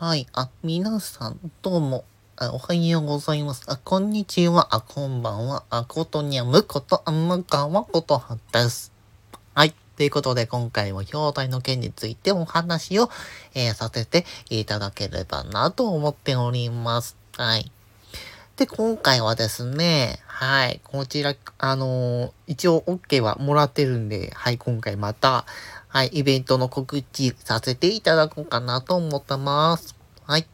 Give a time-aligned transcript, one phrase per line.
[0.00, 0.28] はい。
[0.32, 2.04] あ、皆さん、どうも、
[2.36, 3.64] あおはようございます。
[3.66, 4.76] あ、こんにちは。
[4.76, 5.64] あ、こんばんは。
[5.70, 8.92] あ、ことにゃむこと、あんまかわことはです。
[9.54, 9.74] はい。
[9.96, 13.10] ということで、今回は表題の件についてお話を、
[13.56, 17.16] えー、させていただければなと思っております。
[17.36, 17.72] はい。
[18.56, 25.44] で、今回はですね、はい、こちら、あのー、一応 OK はもらってるんで、はい、今回また、
[25.88, 29.96] はい、イベントの告知させていただこうかなと思ってます。
[30.26, 30.46] はい。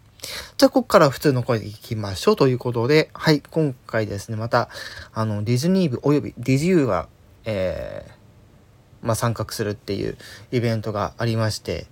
[0.56, 4.68] じゃあ、ここから普通の声でいきましょうということで、はい、今回ですね、また、
[5.12, 7.09] あの、ディズニー部及びディズユーが、
[7.45, 10.16] えー、まあ、参画するっていう
[10.52, 11.87] イベントがありまして、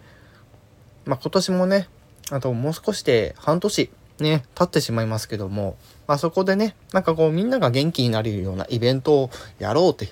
[1.05, 1.89] まあ、今年もね、
[2.31, 10.09] あともう少しで半年ね、経ってしまいますけども、まあ、そこでね、なんかこうみんなが元気になるようなイベントをやろうって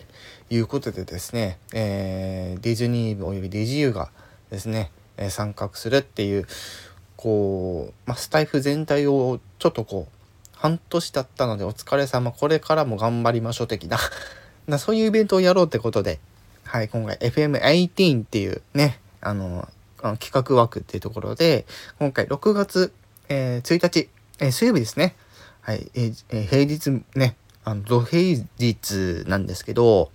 [0.50, 4.10] いうことでですね、えー、ディズニーおよびディズユーが
[4.50, 6.46] ですね、えー、参画するっていう、
[7.16, 10.20] こう、まあ、スタイフ全体をちょっとこう、
[10.56, 13.98] 半年経ったのでお疲れ様、これからも頑張りましょう的な
[14.66, 16.18] な、そういうイベントをやろうってことで、
[16.64, 19.68] はい、今回 FM18 っていうね、あの、
[20.02, 21.64] あの企画枠っていうところで、
[22.00, 22.92] 今回6月、
[23.28, 24.08] えー、1日、
[24.40, 25.14] えー、水曜日ですね。
[25.60, 30.10] はい、えー、平日ね、あの、土平日なんですけど、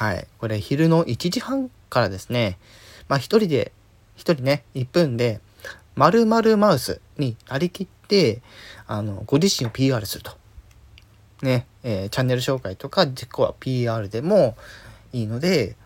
[0.00, 0.26] はい。
[0.38, 2.56] これ昼の1時半からですね、
[3.08, 3.70] まあ一人で、
[4.16, 5.42] 一人ね、1分で、
[5.94, 8.40] まるマウスになりきって、
[8.86, 10.32] あの、ご自身を PR すると。
[11.42, 14.56] ね、えー、チャンネル紹介とか自己は PR でも
[15.12, 15.76] いいので、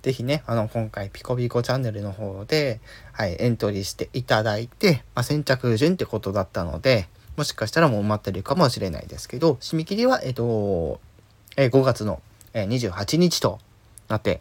[0.00, 2.78] ぜひね、あの、今回ピコピコチャンネルの方で、
[3.10, 11.00] はい、エントリーしていただいて、まあ、先着順ってことだったので、もしかしたらもう埋まってるかもしれないですけど、締め切りは、えっと、
[11.56, 12.22] え5月の
[12.56, 13.58] え28日と
[14.08, 14.40] なって、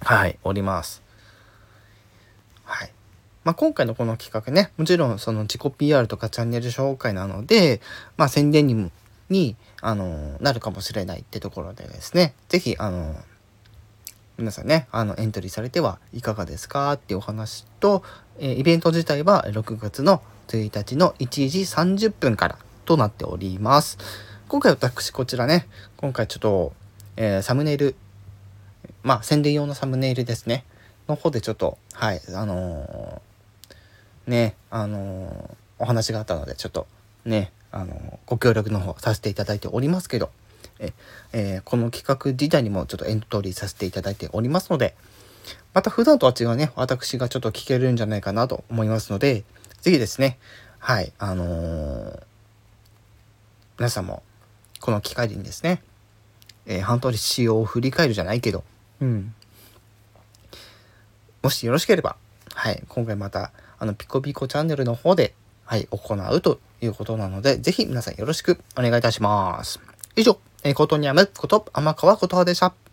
[0.00, 1.02] はい、おります。
[2.62, 2.92] はい。
[3.42, 7.80] まあ、今回のこの企画ね、もちろんその自己 PR とかチャンネル紹介なので、
[8.16, 8.92] まあ、宣伝にも、
[9.28, 13.16] に、あの、なるかもしれないってところでですね、是非あの、
[14.38, 18.04] 皆さんね、あの、エントリーされてはいかがですかっていうお話と、
[18.38, 23.98] えー、イベント自体は6月の1日の1時30分からとなっております。
[24.46, 26.72] 今回私こちらね、今回ちょっと、
[27.16, 27.94] えー、サムネイル、
[29.02, 30.64] まあ宣伝用のサムネイルですね、
[31.08, 36.86] の方でちょっと、はい、あのー、ね、あの、お話があったので、ちょっと
[37.24, 40.30] ね、あのご協力の方させていただいておりますけど、
[40.78, 40.92] え
[41.32, 44.94] えー、この企画自体にもちょっとエントリーさせていただいておりますので、
[45.74, 49.44] また普段とは違うね、私がちょっと聞けるんじゃないかなと思いますので、
[49.80, 50.38] ぜひですね、
[50.78, 52.22] はい、あのー、
[53.78, 54.22] 皆さんも、
[54.80, 55.82] この機会にですね、
[56.66, 58.64] えー、半年使用を振り返るじゃないけど、
[59.00, 59.34] うん。
[61.42, 62.16] もしよろしければ、
[62.54, 65.34] はい、今回また、あの、ピコピコチャンネルの方で、
[65.64, 69.80] はい、行うということなので、ぜひ皆さんよろしくお願いいたします。
[70.16, 72.85] 以上、えー、ことにゃむこと、天川ことはでした。